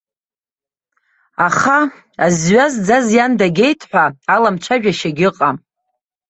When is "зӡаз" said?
2.73-3.07